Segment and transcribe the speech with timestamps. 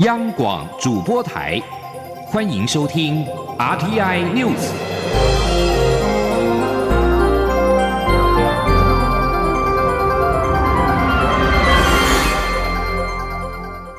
[0.00, 1.62] 央广主播台，
[2.26, 3.24] 欢迎收听
[3.56, 4.72] RTI News。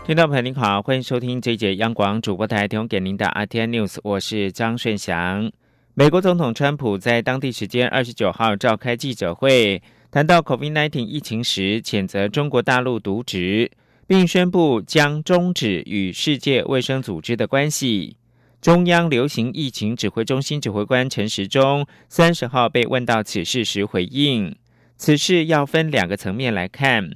[0.05, 5.49] 听众朋友您好，欢迎收听这一节央广主播台提供给您的 RTI News，我是张顺祥。
[5.93, 9.81] 美国总统川普在当地时间二十九号召开记者会，
[10.11, 13.71] 谈到 COVID-19 疫情时，谴责中国大陆渎职。
[14.07, 18.17] 并宣布将终止与世界卫生组织的关系。
[18.61, 24.55] 中央流行疫情指挥中心指挥官陈时中三十号被问到此事时回应
[24.97, 27.11] ：“此事要分两个层面来看。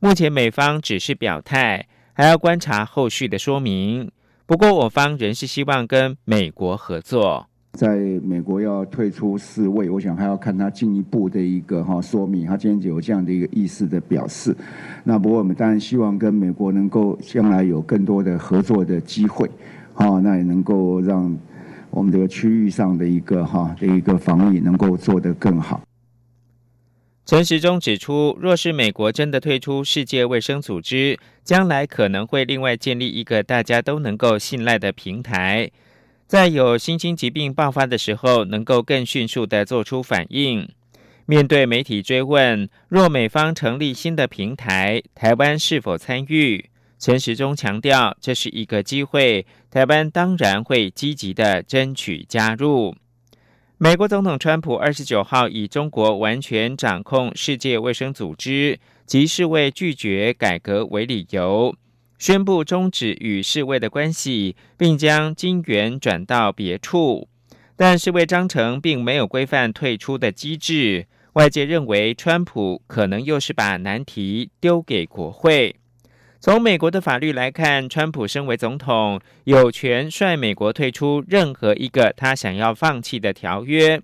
[0.00, 4.10] 目前美方只是表态，还要观察后续的说明。
[4.46, 12.46] 不过我方仍是希望跟美国合作。”在美国要退出世卫，我想还要看他进一步的一个哈说明。
[12.46, 14.54] 他今天就有这样的一个意思的表示。
[15.04, 19.50] 那不过我们当然希望跟美国能够将来有更多的合作的机会，
[19.94, 21.34] 好，那也能够让
[21.90, 25.82] 我们这个区域上的一个哈的一个防疫能够做得更好。
[27.24, 35.70] 陈时中指出，若是美国真的退出世界卫生组织，将来可能会另外建立一个大家都能够信赖的平台。
[36.32, 40.66] 在有新兴疾病爆发的时候，能够更迅速的做出反应。
[41.26, 46.70] 面对媒体追问，若美方成立新的平台，台湾是否参与？
[46.98, 52.96] 陈时中强调，这是一个机会，台湾当然会积极的争取加入。
[53.76, 61.74] 美国总统川普二十九号以中国完全掌控世界卫生组织及世卫拒绝改革为理由。
[62.22, 67.26] 宣布终止与世卫的关系，并将金援转到别处，
[67.74, 71.08] 但世卫章程并没有规范退出的机制。
[71.32, 75.74] 外界认为，川普可能又是把难题丢给国会。
[76.38, 84.00] 从美国的法律来看，川普身为总统，有权率美国退出任何一个他想要放弃的条约。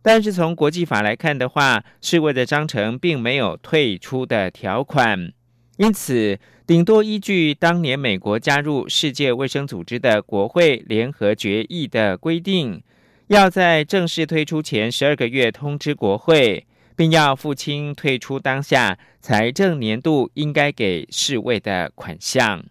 [0.00, 5.32] 但是从国际法来看的话，世卫的章程并没有退出的条款，
[5.78, 6.38] 因此。
[6.68, 12.82] 顶多依据当年美国加入世界卫生组织的国会联合决议的规定，
[13.28, 22.62] 要在正式退出前十二个月通知国会，并要付清退出当下财政年度应该给世卫的款项。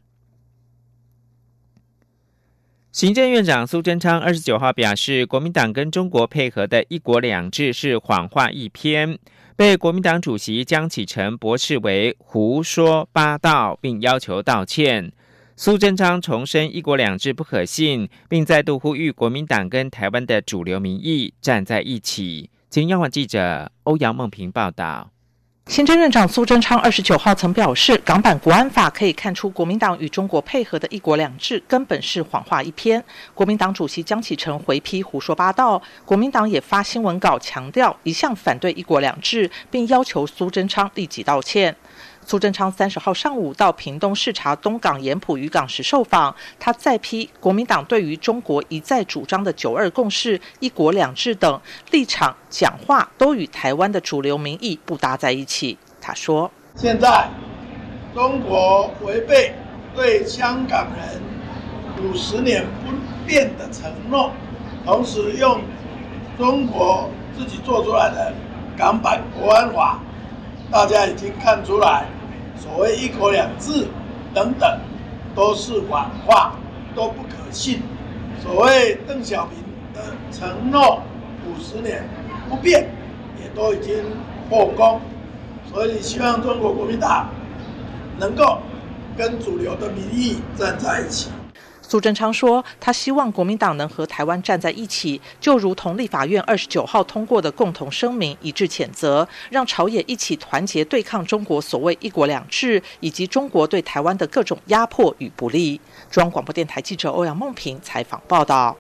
[2.91, 9.18] 行政院长苏贞昌二十九号表示，国民党跟中国配合的一国两制是谎话一篇。
[9.57, 15.12] 被国民党主席江启臣驳斥为胡说八道，并要求道歉。
[15.56, 22.51] 苏贞昌重申“一国两制”不可信，并再度呼吁国民党跟台湾的主流民意站在一起。
[22.69, 25.09] 请央广记者欧阳梦平报道。
[25.68, 33.04] 行政院长苏贞昌二十九号曾表示，港版国安法可以看出国民党与中国配合的一国两制根本是谎话一篇。
[33.36, 41.76] 国民党主席江启臣回批胡说八道，国民党也发新闻稿强调一向反对一国两制，并要求苏贞昌立即道歉。
[42.30, 55.78] 苏贞昌三十号上午到屏东视察东港盐埔渔港时受访，他再批国民党对于中国一再主张的“九二共识”、“一国两制”等立场讲话，都与台湾的主流民意不搭在一起。
[56.02, 57.30] 他说：“现在
[58.14, 59.54] 中国违背
[59.96, 61.22] 对香港人
[62.04, 62.92] 五十年不
[63.26, 64.30] 变的承诺，
[64.86, 65.62] 同时用
[66.38, 68.34] 中国自己做出来的
[68.78, 70.02] 港版国安法，
[70.70, 72.06] 大家已经看出来。”
[72.59, 73.88] 所谓“一国两制”
[74.34, 74.79] 等等，
[75.35, 76.56] 都是谎话，
[76.95, 77.81] 都不可信。
[78.41, 79.57] 所谓邓小平
[79.94, 81.01] 的承诺
[81.45, 82.03] 五十年
[82.50, 82.90] 不变，
[83.41, 84.03] 也都已经
[84.50, 85.00] 破功。
[85.72, 87.29] 所以希望中国国民党
[88.18, 88.59] 能够
[89.18, 91.29] 跟主流的民意站在一起。
[91.90, 105.80] 苏贞昌说：“他希望国民党能和台湾站在一起，就如同立法院二十九号通过的共同声明一致谴责，让朝野一起团结对抗中国所谓‘一国两制’以及中国对台湾的各种压迫与不利。”
[106.12, 108.75] 中央广播电台记者欧阳梦平采访报道。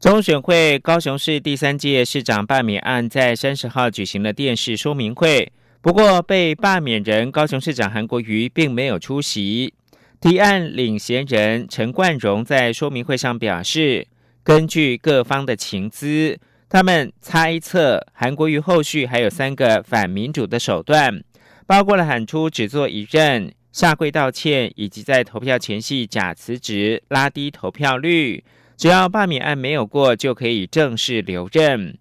[0.00, 9.72] 中选会高雄市第三届市长罢免案在三十号举行了电视说明会，不过被罢免人高雄市长韩国瑜并没有出席。
[10.20, 14.08] 提案领衔人陈冠荣在说明会上表示，
[14.42, 16.36] 根据各方的情资，
[16.68, 21.22] 他们猜测韩国瑜后续还有三个反民主的手段，
[21.68, 28.42] 包括了喊出只做一任、下跪道歉，以及在投票前夕假辞职、拉低投票率。
[28.76, 31.96] 只要罢免案没有过，就可以正式留任。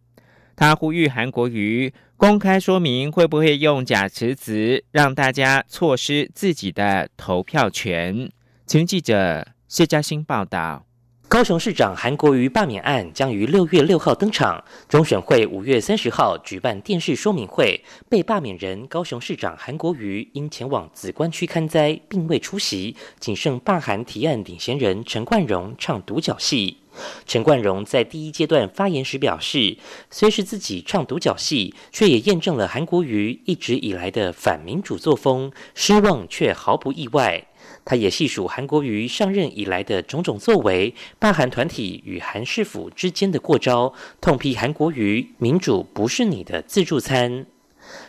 [0.56, 1.94] 他呼吁韩国瑜。
[2.18, 8.32] 公开说明会不会用假辞职，让大家错失自己的投票权？
[8.66, 10.84] 请记者谢嘉欣报道。
[11.28, 17.80] 高雄市长韩国瑜罢免案将于六月六号登场，中选会五月三十号举办电视说明会。
[18.10, 26.78] 被罢免人高雄市长韩国瑜因前往紫关区看灾，并未出席，仅剩罢韩提案领衔人陈冠荣唱独角戏。
[27.26, 29.78] 陈冠荣在第一阶段发言时表示，
[30.10, 37.48] 虽是自己唱独角戏，却也验证了韩国瑜一直以来的反民主作风，失望却毫不意外。
[37.84, 47.46] 他也细数韩国瑜上任以来的种种作为，罢韩团体与韩市府之间的过招，痛批韩国瑜民主不是你的自助餐。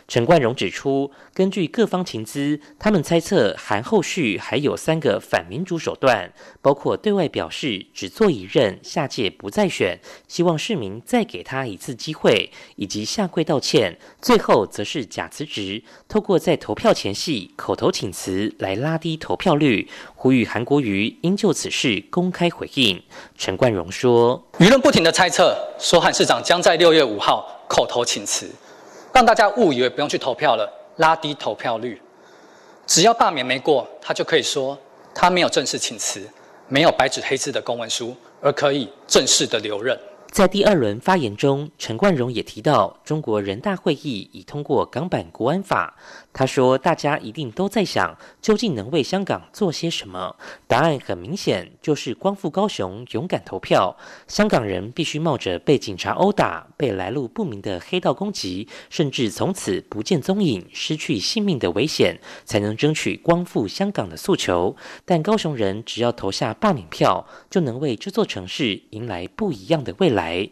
[0.07, 6.31] 陈冠荣指出，根据各方情资，他们猜测韩后续还有三个反民主手段，
[6.61, 23.01] 包括对外表示只做一任，下届不再选，希望市民再给他一次机会，以及下跪道歉，最后则是假辞职，透过在投票前夕口头请辞来拉低投票率，呼吁韩国瑜应就此事公开回应。
[23.37, 28.49] 陈冠荣说：“舆论不停的猜测，说韩市长将在六月五号口头请辞。”
[29.19, 32.01] 让大家误以为不用去投票了，拉低投票率。
[32.87, 34.77] 只要罢免没过，他就可以说
[35.13, 36.25] 他没有正式请辞，
[36.69, 39.99] 没有白纸黑字的公文书，而可以正式的留任。
[40.31, 45.97] 在第二轮发言中，陈冠荣也提到，中国人大会议已通过港版国安法。
[46.31, 50.35] 他说：“大家一定都在想，究竟能为香港做些什么？
[50.67, 53.97] 答案很明显，就是光复高雄，勇敢投票。
[54.27, 64.75] 香港人必须冒着被警察殴打、被来路不明的黑道攻击，甚至从此不见踪影、失去性命的危险，才能争取光复香港的诉求。
[65.03, 70.49] 但高雄人只要投下罢免票，就能为这座城市迎来不一样的未来。”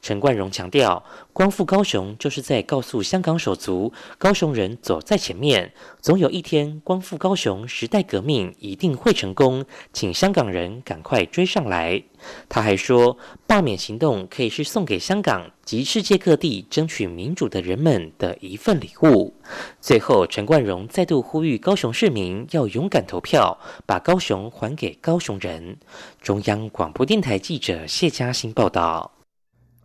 [0.00, 12.02] 陈冠荣强调，光复高雄就是在告诉香港手足，高雄人走在前面，总有一天光复高雄时代革命一定会成功，请香港人赶快追上来。
[12.48, 19.34] 他还说，罢免行动可以是送给香港及世界各地争取民主的人们的一份礼物。
[19.80, 25.76] 最后，陈冠荣再度呼吁高雄市民要勇敢投票，把高雄还给高雄人。
[26.20, 29.15] 中央广播电台记者谢嘉欣报道。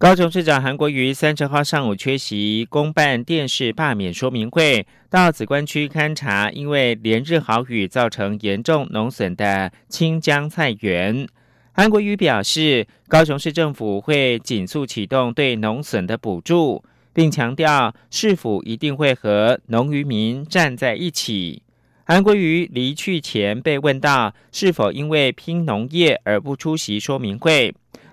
[0.01, 11.27] 高雄市长韩国瑜三十号上午缺席公办电视罢免说明会，到紫关区勘察，因为连日豪雨造成严重农损的清江菜园。
[11.71, 16.83] 韩国瑜表示，高雄市政府会紧速启动对农损的补助，
[17.13, 21.62] 并强调市府一定会和农渔民站在一起。
[22.04, 27.71] 韩国瑜离去前被问到是否因为拼农业而不出席说明会，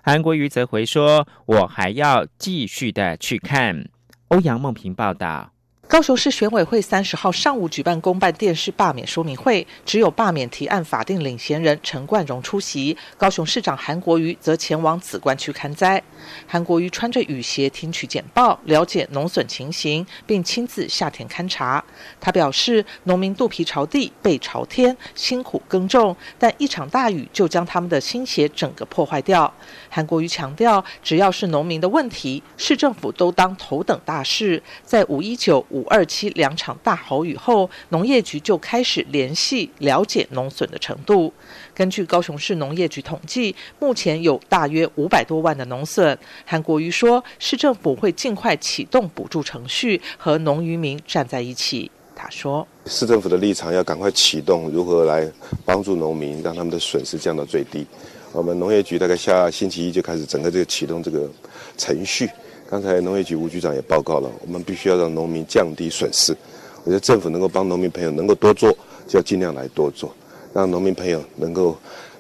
[0.08, 3.90] 韩国瑜则回说：“我还要继续的去看。”
[4.28, 5.52] 欧阳梦平报道。
[5.88, 12.94] 高雄市选委会三十号上午举办公办电视罢免说明会，只有罢免提案法定领衔人陈冠荣出席。
[13.16, 16.02] 高雄市长韩国瑜则前往紫关区看灾。
[16.46, 21.82] 韩国瑜穿着雨鞋听取简报，了解农损情形，并亲自下田勘察。
[22.20, 29.50] 他表示，农民肚皮朝地，背朝天，辛苦耕种，但一场大雨就将他们的心血整个破坏掉。
[29.88, 34.62] 韩国瑜强调，只要是农民的问题，市政府都当头等大事。
[34.84, 35.66] 在五一九。
[35.78, 41.32] 五二七两场大豪雨后，农业局就开始联系了解农损的程度。
[41.72, 46.18] 根据高雄市农业局统计，目前有大约五百多万的农损。
[46.44, 51.88] 韩国瑜说，市政府会尽快启动补助程序，和农渔民站在一起。
[52.16, 55.30] 他说，市政府的立场要赶快启动，如何来
[55.64, 57.86] 帮助农民，让他们的损失降到最低。
[58.32, 61.30] 我们农业局大概下星期一就开始整个这个启动这个
[61.76, 62.28] 程序。
[62.70, 66.36] 刚才农业局吴局长也报告了，我们必须要让农民降低损失。
[66.84, 68.70] 我觉得政府能够帮农民朋友能够多做，
[69.06, 70.14] 就要尽量来多做，
[70.52, 71.74] 让农民朋友能够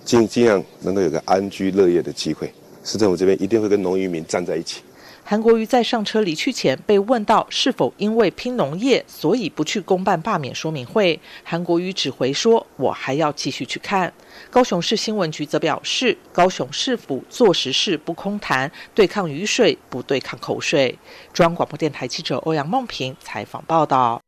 [0.06, 2.50] 尽尽量能够有个安居乐业的机会。
[2.82, 4.80] 市政府这边一定会跟农渔民站在一起。
[5.30, 11.20] 韩国瑜在上车离去前被问到是否因为拼农业，所以不去公办罢免说明会。
[11.44, 14.10] 韩国瑜只回说：“我还要继续去看。”
[14.48, 20.98] 高雄市新闻局则表示，高雄市府做实事不空谈，对抗雨水不对抗口水。
[21.34, 24.22] 中央广播电台记者欧阳梦平采访报道。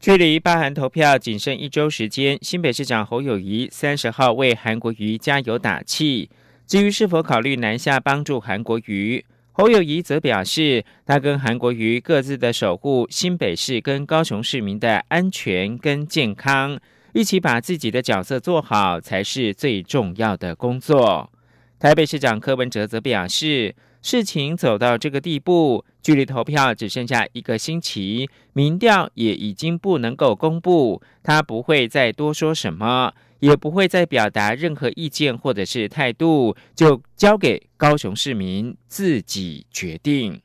[0.00, 6.30] 距离罢韩投票仅剩一周时间，新北市长侯友谊三十号为韩国瑜加油打气。
[6.66, 9.22] 至于是否考虑南下帮助韩国瑜？
[9.56, 16.76] 侯友谊则表示，他跟韩国瑜各自的守护新北市跟高雄市民的安全跟健康，
[17.12, 21.30] 一起把自己的角色做好才是最重要的工作。
[21.78, 33.14] 台北市长柯文哲则表示，事情走到这个地步，距离投票只剩下一个星期，民调也已经不能够公布，他不会再多说什么。
[33.44, 40.40] 也不会再表达任何意见或者是态度，就交给高雄市民自己决定。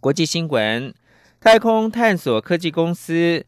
[0.00, 0.92] 国际新闻：
[1.38, 3.46] 太空探索科技公司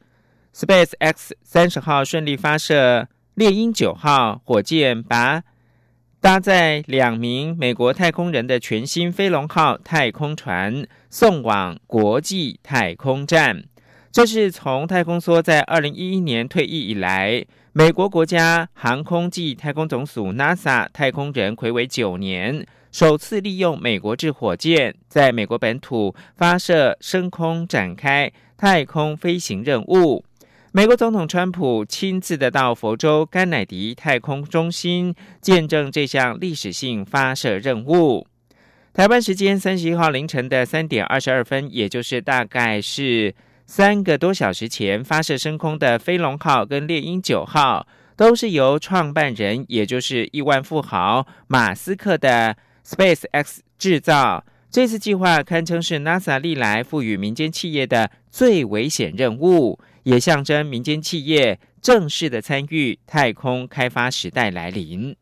[0.54, 5.42] Space X 三十号顺利发射猎鹰九号火箭，把
[6.20, 13.64] 搭载两名美国太空人的全新飞龙号太空船送往国际太空站。
[14.12, 22.66] 这是从太空梭在二零一一年退役以来，美国国家航空暨太空总署 NASA 太空人魁违九年。
[22.90, 30.24] 首次利用美国制火箭在美国本土发射升空展开太空飞行任务。
[30.72, 38.26] 美国总统川普亲自的到佛州甘乃迪太空中心见证这项历史性发射任务。
[38.92, 43.32] 台湾时间三十一号凌晨的三点二十二分，也就是大概是
[43.70, 47.86] 三个多小时前发射升空的飞龙号跟猎鹰九号，
[48.16, 52.56] 都是由创办人，也就是亿万富豪马斯克的。
[52.84, 65.14] Space X 制造这次计划堪称是 NASA 历来赋予民间企业的最危险任务，也象征民间企业正式的参与太空开发时代来临。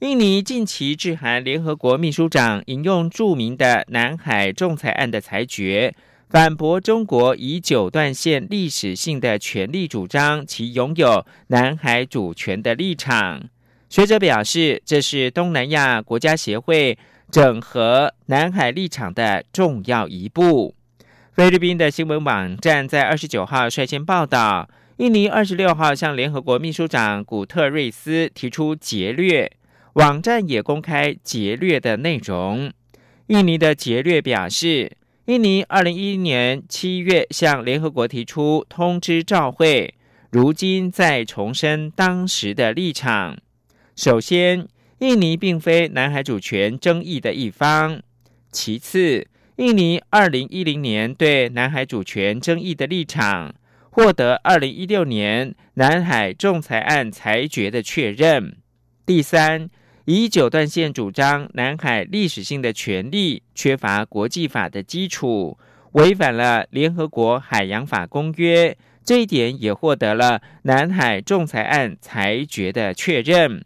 [0.00, 5.94] 印尼近期致函联合国秘书长，引用著名的南海仲裁案的裁决，
[6.28, 13.48] 反驳中国以九段线历史性的权利主张其拥有南海主权的立场。
[13.88, 16.98] 学者表示，这是东南亚国家协会
[17.30, 20.74] 整合南海立场的重要一步。
[21.32, 29.50] 菲律宾的新闻网站在二十九号率先报道，印尼二十六号向联合国秘书长古特瑞斯提出劫掠，
[29.96, 32.70] 网站也公开劫掠的内容。
[33.28, 34.92] 印尼的劫掠表示，
[35.24, 39.94] 印尼二零一一年七月向联合国提出通知照会，
[40.30, 43.38] 如今再重申当时的立场。
[43.94, 48.02] 首先，印尼并非南海主权争议的一方。
[48.52, 49.26] 其次，
[49.56, 53.54] 印尼二零一零年对南海主权争议的立场，
[53.88, 58.58] 获得二零一六年南海仲裁案裁决的确认。
[59.06, 59.70] 第三，
[60.06, 65.58] 以九段线主张南海历史性的权利，缺乏国际法的基础，
[65.92, 68.76] 违反了联合国海洋法公约。
[69.04, 73.64] 这一点也获得了南海仲裁案裁决的确认。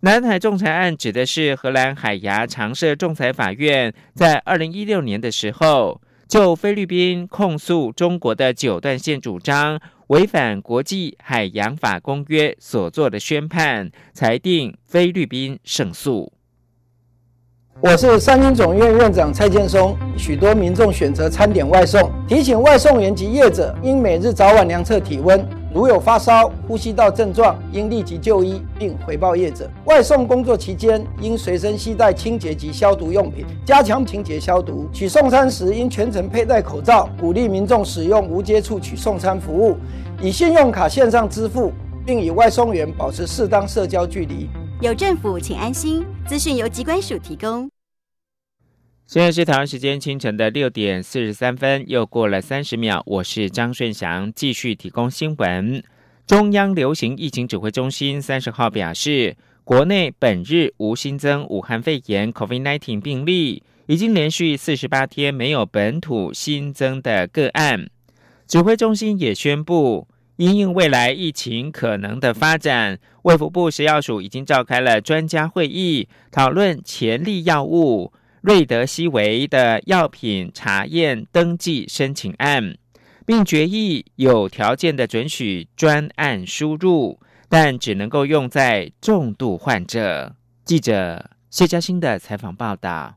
[0.00, 16.32] 南海仲裁案指的是荷兰海牙常设仲裁法院在二零一六年的时候，就菲律宾控诉中国的九段线主张违反国际海洋法公约所做的宣判，裁定菲律宾胜诉。
[17.80, 19.96] 我是三军总院院长蔡建松。
[20.16, 25.44] 许多民众选择餐点外送，提醒外送员及业者应每日早晚量测体温，
[25.76, 29.70] 如有发烧、呼吸道症状，应立即就医并回报业者。
[29.84, 34.88] 外送工作期间应随身携带清洁及消毒用品，加强清洁消毒。
[34.90, 37.06] 取送餐时应全程佩戴口罩。
[37.20, 39.76] 鼓励民众使用无接触取送餐服务，
[40.18, 41.70] 以信用卡线上支付，
[42.06, 44.48] 并与外送员保持适当社交距离。
[44.80, 46.02] 有政府，请安心。
[46.26, 47.68] 资讯由机关署提供。
[49.08, 53.00] 现在是台湾时间清晨的六点四十三分，又过了三十秒。
[53.06, 55.80] 我是张顺祥，继续提供新闻。
[56.26, 67.88] 中央流行疫情指挥中心三十号表示，国内本日无新增武汉肺炎 （COVID-19） 病例，已经连续四十八天没有本土新增的个案。
[68.48, 70.08] 指挥中心也宣布。
[70.34, 78.12] 因应未来疫情可能的发展，卫福部食药署已经召开了专家会议，讨论潜力药物
[78.46, 82.76] 瑞德西韦的药品查验登记申请案，
[83.26, 90.36] 并决议有条件的准许专案输入，但只能够用在重度患者。
[90.64, 93.15] 记者谢嘉欣的采访报道。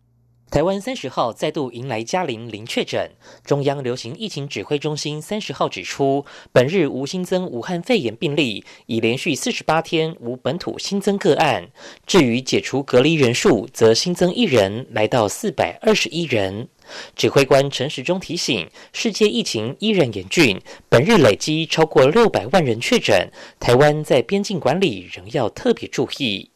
[0.52, 3.12] 台湾三十号再度迎来嘉陵零确诊。
[3.46, 11.70] 中央流行疫情指挥中心三十号指出，本日无新增武汉肺炎病例，已连续四十八天无本土新增个案。
[12.08, 16.68] 至于解除隔离人数，则新增一人，来到四百二十一人。
[17.16, 26.50] 指挥官陈时中提醒，世界疫情依然严峻，本日累积超过六百万人确诊，台湾在边境管理仍要特别注意。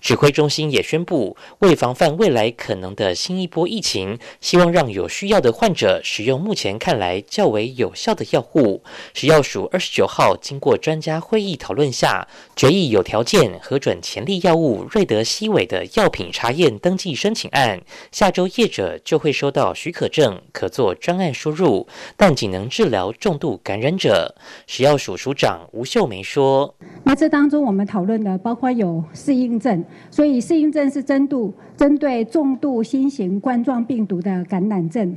[0.00, 8.82] 指挥中心也宣布，为防范未来可能的新一波疫情，希望让有需要的患者使用目前看来较为有效的药物。
[9.14, 21.86] 食药署二十九号经过专家会议讨论下，决议有条件核准潜力药物瑞德西韦的药品查验登记申请案，下周业者就会收到许可证，可做专案输入，
[22.16, 24.34] 但仅能治疗重度感染者。
[24.66, 35.16] 食药署署长吴秀梅说：“那这当中我们讨论的包括有适应症，所以适应症是针度针对重度新型冠状病毒的感染症，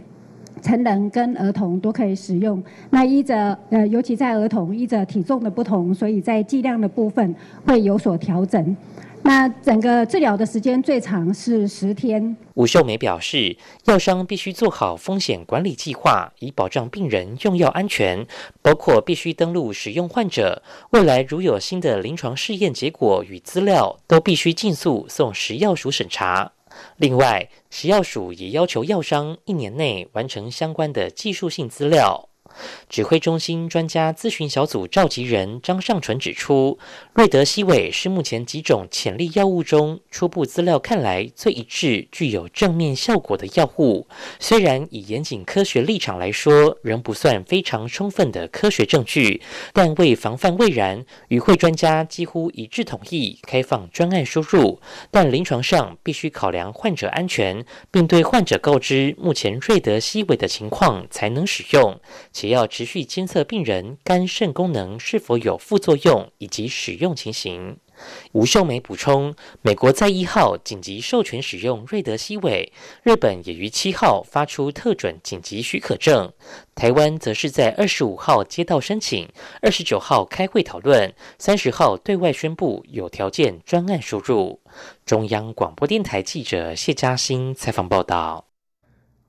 [0.61, 2.63] 成人跟儿童都可以使用。
[2.89, 7.35] 那依着呃，尤其在儿童依着体重的不同，所以在剂量的部分
[7.65, 8.75] 会有所调整。”
[9.25, 12.35] 那整个治疗的时间最长是十天。
[12.55, 18.27] 吴秀梅表示，药商必须做好风险管理计划，以保障病人用药安全，
[18.61, 20.61] 包括必须登录使用患者。
[20.91, 26.51] 未来如有新的临床试验结果与资料，都必须尽速送食药署审查。
[26.97, 32.27] 另外，食药署也要求药商一年内完成相关的技术性资料。
[32.89, 36.77] 指挥中心专家咨询小组召集人张尚纯指出，
[37.13, 44.07] 瑞德西韦是目前几种潜力药物中初步资料看来最一致、具有正面效果的药物。
[44.39, 49.41] 虽然以严谨科学立场来说，仍不算非常充分的科学证据，
[49.73, 54.79] 但为防范未然，与会专家几乎一致同意开放专案输入，
[55.11, 61.99] 但临床上必须考量患者安全，并对患者告知目前瑞德西韦的情况才能使用。
[62.43, 67.77] 也要持续监测病人肝肾功能是否有副作用以及使用情形。
[68.33, 72.73] 吴秀梅补充，美国在一号紧急授权使用瑞德西韦，
[73.03, 76.33] 日本也于七号发出特准紧急许可证，
[76.75, 79.29] 台湾则是在二十五号接到申请，
[79.61, 84.59] 二十九号开会讨论，三十号对外宣布有条件专案输入。
[85.05, 88.52] 中央广播电台记者谢嘉欣采访报道。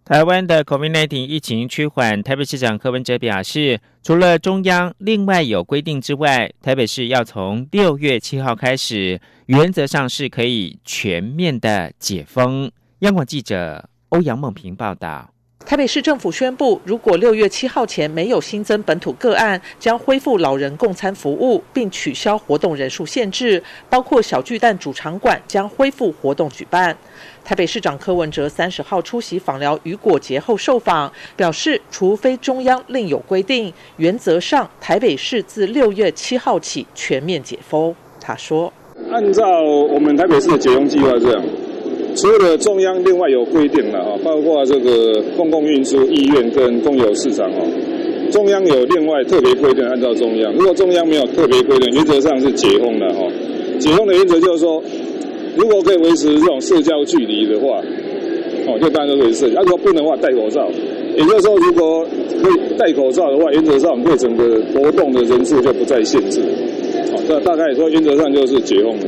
[0.05, 12.71] 台湾的 COVID-19 疫情趋缓，台北市长柯文哲表示，除了中央另外有规定之外，台北市要从六月七号开始，原则上是可以全面的解封。
[12.99, 15.34] 央广记者欧阳梦平报道。
[15.75, 26.97] 台北市政府宣布，如果六月七号前没有新增本土个案，将恢复老人共餐服务，并取消活动人数限制，包括小巨蛋主场馆将恢复活动举办。
[27.45, 37.93] 台北市长柯文哲三十号出席访疗雨果节后受访，表示，除非中央另有规定，原则上台北市自六月七号起全面解封。
[38.21, 38.73] 他说
[39.11, 41.45] ：“按照我们台北市的解封计划这样。”
[42.15, 47.67] 除了中央另外有规定了哈，包括这个公共运输医院跟公有市场哦，
[48.31, 50.53] 中央有另外特别规定，按照中央。
[50.55, 53.27] 如果中央没有特别规定，原则上是解封的哈。
[53.79, 54.83] 解封的原则就是说，
[55.57, 57.83] 如果可以维持这种社交距离的话，
[58.69, 59.49] 哦，就当然可以设。
[59.49, 60.69] 如果不能的话，戴口罩。
[61.17, 62.07] 也就是说，如果
[62.43, 66.41] 可以戴口罩的话，原则上对整个活动的人数就不再限制。
[67.13, 69.07] 哦，这大概说原则上就是解封了。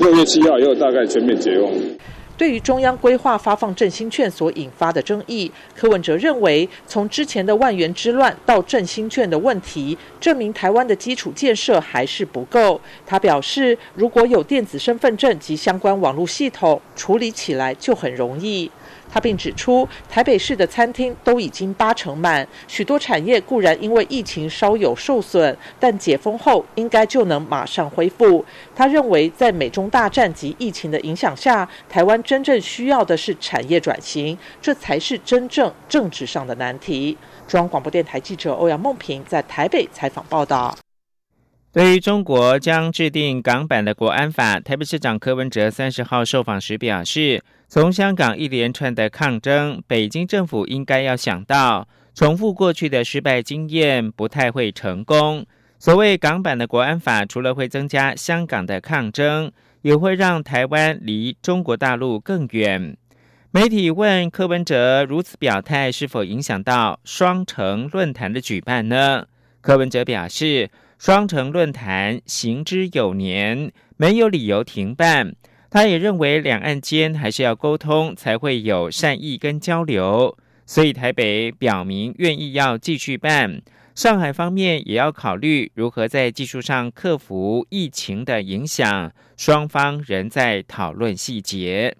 [0.00, 1.93] 六月七号以后，大概全面解封。
[2.36, 12.80] 对于中央规划发放振兴券所引发的争议，柯文哲认为，从之前的万元之乱到振兴券的问题，证明台湾的基础建设还是不够。
[13.06, 18.70] 他表示，如果有电子身份证及相关网络系统，处理起来就很容易。
[19.14, 28.44] 他并指出，台北市的餐厅都已经八成满，许多产业固然因为疫情稍有受损，但解封后应该就能马上恢复。
[28.74, 37.16] 他认为，在美中大战及疫情的影响下，台湾真正需要的是产业转型，这才是真正政治上的难题。
[37.46, 40.76] 中央广播电台记者欧阳梦平在台北采访报道。
[41.72, 47.40] 对于中国将制定港版的国安法，台北市长柯文哲三十号受访时表示。
[47.68, 55.44] 从香港一连串的抗争，北京政府应该要想到，重复过去的失败经验不太会成功。
[55.78, 59.50] 所谓港版的国安法，除了会增加香港的抗争，
[59.82, 62.96] 也会让台湾离中国大陆更远。
[63.50, 69.26] 媒体问柯文哲如此表态，是否影响到双城论坛的举办呢？
[69.60, 75.34] 柯文哲表示，双城论坛行之有年，没有理由停办。
[75.74, 80.38] 他也认为，两岸间还是要沟通，才会有善意跟交流。
[80.64, 83.60] 所以台北表明愿意要继续办，
[83.92, 89.10] 上海方面也要考虑如何在技术上克服疫情的影响。
[89.36, 91.96] 双方仍在讨论细节。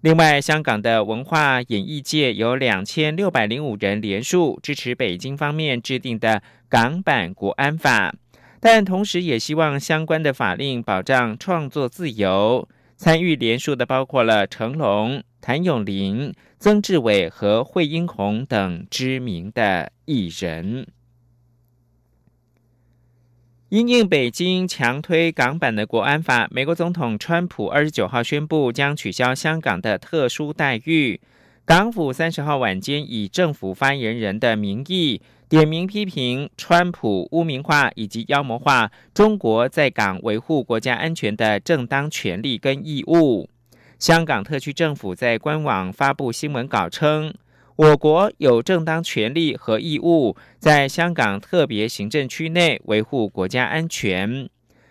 [0.00, 8.14] 另外，香港的文化演艺界有两千六百零五人联署支持北京方面制定的港版国安法，
[8.60, 12.66] 但同时也希望相关的法令保障创作自由。
[13.02, 20.86] 参与联署的包括了成龙、谭咏麟、曾志伟和惠英红等知名的艺人。
[23.70, 31.22] 因应北京强推港版的国安法，美国总统川普二十九号宣布将取消香港的特殊待遇。
[31.64, 43.50] 港府三十号晚间以政府发言人的名义点名批评川普污名化以及妖魔化中国在港维护国家安全的正当权利跟义务。
[43.98, 47.34] 香港特区政府在官网发布新闻稿称。
[47.74, 54.48] 我国有正当权利和义务在香港特别行政区内维护国家安全，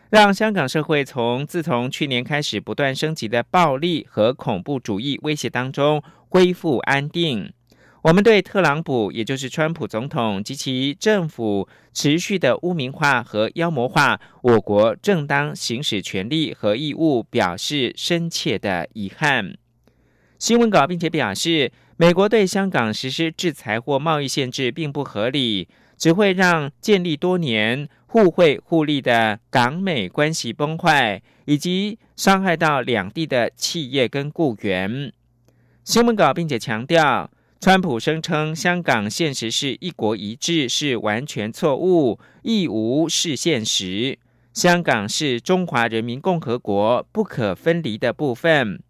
[0.09, 7.53] 让香港社会从自从去年开始不断升级的暴力和恐怖主义威胁当中恢复安定。
[8.01, 19.55] 我们对特朗普，也就是川普总统及其政府持续的污名化和妖魔化我国正当行使权利和义务，表示深切的遗憾。
[20.37, 21.71] 新闻稿并且表示。
[22.01, 35.11] 美国对香港实施制裁或贸易限制并不合理，只会让建立多年互惠互利的港美关系崩坏，以及伤害到两地的企业跟雇员。
[35.83, 37.29] 新闻稿并且强调，
[37.61, 44.17] 川普声称香港现实是一国一制是完全错误，亦无是现实。
[44.53, 48.81] 香港是中华人民共和国不可分离的部分。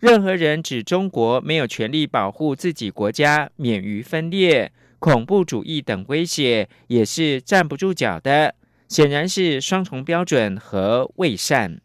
[0.00, 8.56] 任何人指中国没有权利保护自己国家免于分裂、恐怖主义等威胁，也是站不住脚的，
[8.88, 11.80] 显然是双重标准和伪善。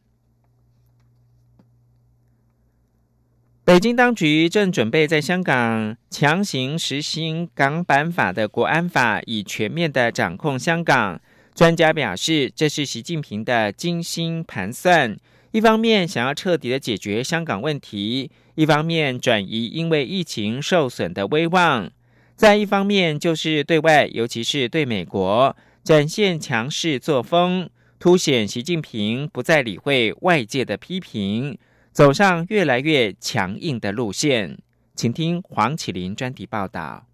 [3.71, 11.21] 北京当局正准备在香港强行实行港版法的国安法，以全面的掌控香港。
[11.55, 15.17] 专家表示，这是习近平的精心盘算。
[15.51, 21.89] 一方面想要彻底的解决香港问题，一方面转移因为疫情受损的威望，
[22.35, 31.57] 再一方面就是对外，尤其是对美国展现强势作风，凸显习近平不再理会外界的批评，
[31.91, 34.57] 走上越来越强硬的路线。
[34.95, 37.05] 请听黄启林专题报道。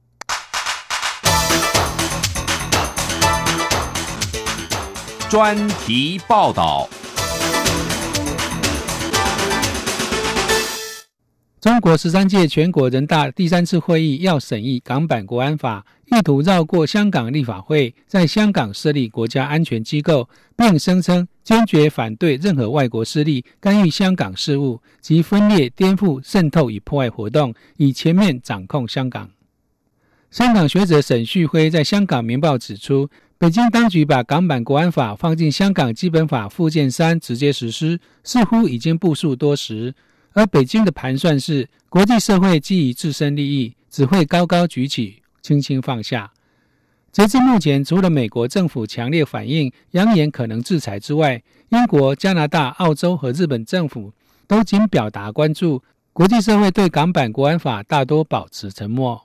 [5.30, 6.88] 专题报道。
[11.60, 29.28] 中国十三届全国人大第三次会议要审议港版国安法，意图绕过香港立法会，在香港设立国家安全机构，并声称坚决反对任何外国势力干预香港事务及分裂、颠覆、渗透与破坏活动，以全面掌控香港。
[30.30, 39.96] 香港学者沈旭辉在香港《明报》指出，北京当局把港版国安法放进香港基本法附件三直接实施，似乎已经部署多时。
[40.38, 46.32] 而北京的盘算是，国际社会基于自身利益，只会高高举起，轻轻放下。
[47.12, 54.13] 截至目前，除了美国政府强烈反应、扬言可能制裁之外，英国、加拿大、澳洲和日本政府
[54.45, 55.82] 都仅表达关注。
[56.13, 59.19] 国际社会对港版国安法大多保持沉默。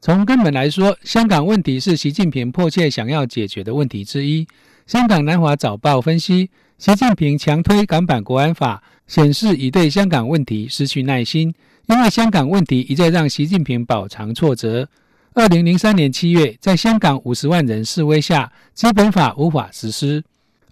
[0.00, 4.46] 从根本来说，香港问题是习近平迫切想要解决的问题之一。
[4.86, 8.84] 香港南华早报分析，习近平强推港版国安法。
[9.06, 11.54] 显示已对香港问题失去耐心，
[11.86, 14.88] 因为香港问题一再让习近平饱尝挫折。
[15.34, 20.22] 二零零三年七月，在香港五十万人示威下，基本法无法实施。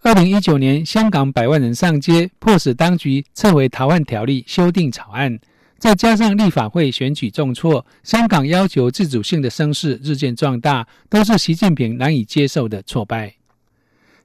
[0.02, 5.38] 二零一九年，香港百万人上街，迫使当局撤回逃犯条例修订草案。
[5.78, 13.39] 再加上立法会选举重挫，香港要求自主性的声势日渐壮大，都是习近平难以接受的挫败。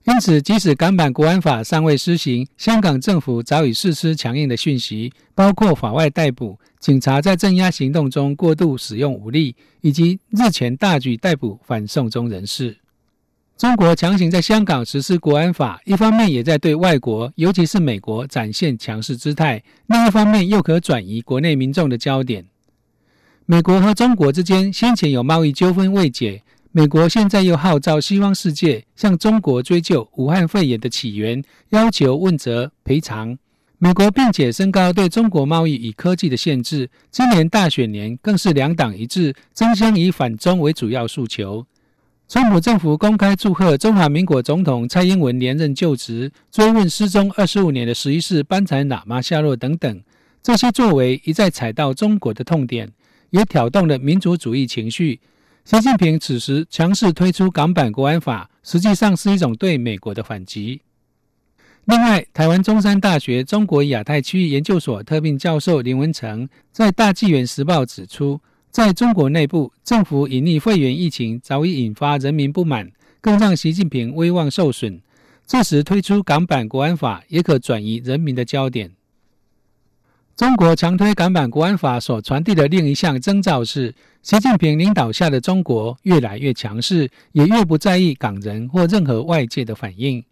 [0.05, 12.77] 因此，即使港版国安法尚未施行，香港政府早已释出强硬的讯息，包括法外逮捕、警察在镇压行动中过度使用武力，以及日前大举逮捕反送中人士。
[13.57, 22.45] 中国强行在香港实施国安法，一方面也在对外国，尤其是美国展现强势姿态；另一方面又可转移国内民众的焦点。
[23.47, 26.43] 美国和中国之间先前有贸易纠纷未解。
[26.77, 33.37] 美国现在又号召西方世界向中国追究武汉肺炎的起源，要求问责赔偿。
[33.77, 36.89] 美国并且升高对中国贸易与科技的限制。
[37.09, 41.65] 今年大选年更是两党一致，争相以反中为主要诉求。
[42.27, 50.03] 川普政府公开祝贺中华民国总统蔡英文连任就职，追问失踪二十五年的十一世班禅喇嘛下落等等，
[50.43, 52.91] 这些作为一再踩到中国的痛点，
[53.29, 55.21] 也挑动了民族主义情绪。
[55.65, 60.79] 习近平此时强势推出港版国安法，实际上是一种对美国的反击。
[61.85, 75.01] 另外，台湾中山大学中国亚太区域研究所特聘教授林文成在《大纪元时报》指出，在中国内部，政府隐匿肺炎疫情早已引发人民不满，更让习近平威望受损。
[75.47, 78.91] 这时推出港版国安法，也可转移人民的焦点。
[80.35, 90.25] 中国强推港版国安法所传递的另一项征兆是，习近平领导下的中国越来越强势，也越不在意港人或任何外界的反应。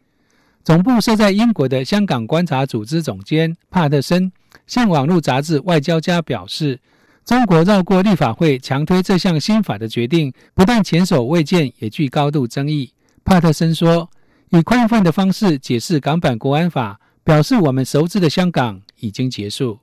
[0.64, 4.32] 总部设在英国的香港观察组织总监帕特森
[4.66, 6.80] 向网络杂志《外交家》表示
[7.24, 12.92] ：“中国绕过立法会强推这项新法的决定，不但前所未见，也具高度争议。”
[13.24, 14.10] 帕特森说
[14.50, 19.76] ：“以宽泛的方式解释港版国安法，表示我们熟知的香港已经结束。”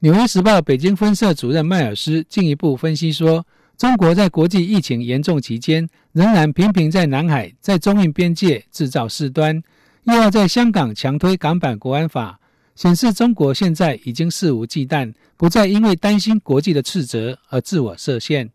[0.00, 3.46] 纽约时报》北京分社主任迈尔斯进一步分析说。
[3.76, 9.60] 中国在国际疫情严重期间，仍然频频在南海、在中印边界制造事端，
[10.04, 12.38] 又要在香港强推港版国安法，
[12.76, 18.48] 显示中国现在已经肆无忌惮，不再因为担心国际的斥责而自我设限，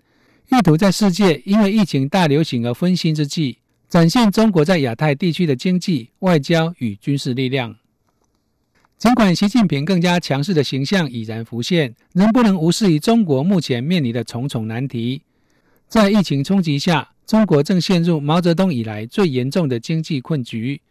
[0.50, 3.58] 意图在世界因为疫情大流行而分心之际，
[3.90, 7.76] 展现中国在亚太地区的经济、外交与军事力量。
[9.00, 15.22] 尽管习近平更加强势的形象已然浮现，仍不能无视于中国目前面临的重重难题。
[15.88, 20.82] 在疫情冲击下，中国正陷入毛泽东以来最严重的经济困局。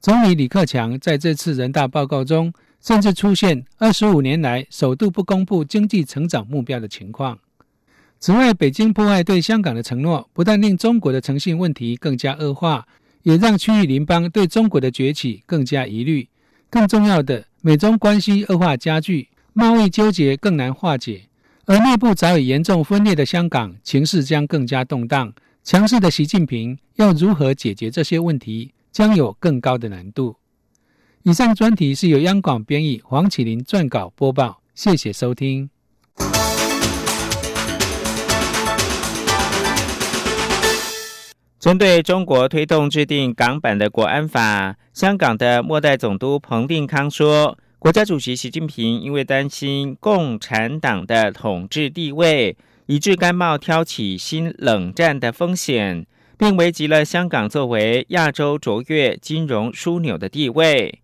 [0.00, 7.38] 总理李克强在这次人大报告中，甚至出现二十五年来首度不公布经济成长目标的情况。
[8.18, 12.84] 此外，北京破坏对香港的承诺，不但令中国的诚信问题更加恶化，
[13.22, 16.28] 也让区域邻邦对中国的崛起更加疑虑。
[16.70, 21.22] 更重要的，美中关系恶化加剧，贸易纠结更难化解，
[21.64, 25.32] 而内部早已严重分裂的香港情势将更加动荡。
[25.64, 30.36] 强势的习近平要如何解决这些问题，将有更高的难度。
[31.24, 35.68] 以上专题是由央广编译，黄启林撰稿播报，谢谢收听。
[41.58, 56.06] 针对中国推动制定港版的国安法，香港的末代总督彭定康说，国家主席习近平因为担心共产党的统治地位，以致甘冒挑起新冷战的风险，
[56.38, 61.00] 并危及了香港作为亚洲卓越金融枢纽的地位。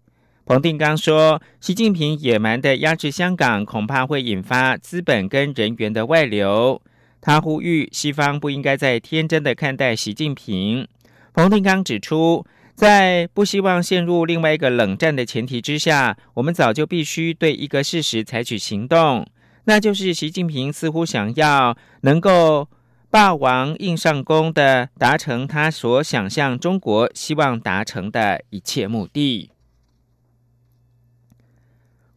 [0.46, 6.80] 彭定刚说，习近平野蛮的压制香港，恐怕会引发资本跟人员的外流。
[7.26, 10.86] 他呼吁西方不应该再天真的看待习近平。
[11.32, 19.26] 冯定刚指出，在不希望陷入另外一个冷战的前提之下，我们早就必须对一个事实采取行动，
[19.64, 22.68] 那就是习近平似乎想要能够
[23.08, 29.50] 霸王硬上弓的达成他所想象中国希望达成的一切目的。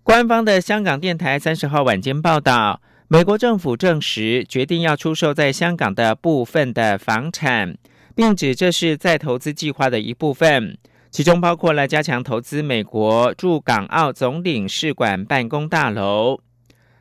[0.03, 2.81] 官方的香港电台三十号晚间报道。
[3.09, 7.77] 美国政府证实决定要出售在香港的部分的房产，
[8.13, 10.77] 并指这是再投资计划的一部分，
[11.09, 16.41] 其中包括了加强投资美国驻港澳总领事馆办公大楼。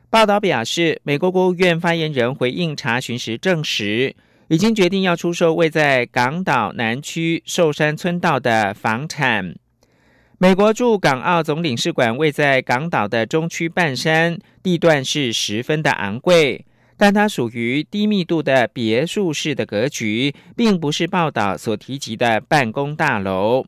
[0.09, 4.15] 报道表示，美国国务院发言人回应查询时证实，
[4.47, 9.55] 已经决定要出售位在港岛南区寿山村道的房产。
[10.39, 16.63] 美国驻港澳总领事馆位在港岛的中区半山，地段是十分的昂贵，
[16.95, 23.65] 但它属于低密度的别墅式的格局，并不是报道所提及的办公大楼。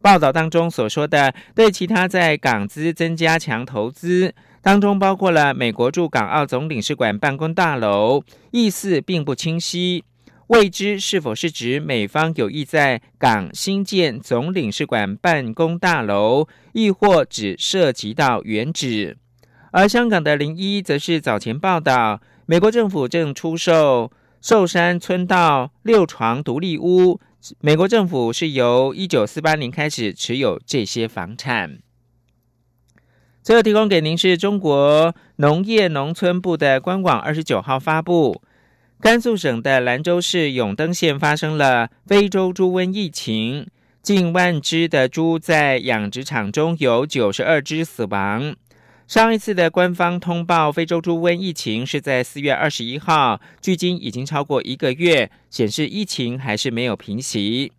[0.00, 8.22] 报道当中所说的对其他在港资增加强投资，当中包括了美国驻港澳总领事馆办公大楼，
[8.52, 10.04] 意思并不清晰。
[10.48, 19.16] 未知是否是指美方有意在港新建总领事馆办公大楼，亦或只涉及到原址？
[19.72, 27.18] 而香港的零一则是早前报道，美国政府正出售寿山村道六床独立屋，
[27.60, 31.78] 美国政府是由一九四八年开始持有这些房产。
[33.42, 38.42] 最后提供给您是中国农业农村部的官网，二十九号发布。
[39.00, 43.66] 甘肃省的兰州市永登县发生了非洲猪瘟疫情，
[44.02, 48.56] 近万只的猪在养殖场中有九十二只死亡。
[49.06, 57.72] 上一次的官方通报非洲猪瘟疫情是在四月二十一号，距今已经超过一个月，显示疫情还是没有平息。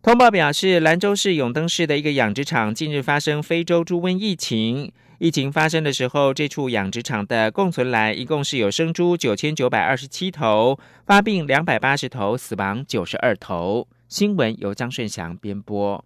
[0.00, 4.90] 通报表示，兰州市永登市的一个养殖场近日发生非洲猪瘟疫情。
[5.18, 13.88] 疫情发生的时候，这处养殖场的共存栏一共是有生猪九千九百二十七头，发病两百八十头，死亡九十二头。
[14.08, 16.04] 新闻由张顺祥编播。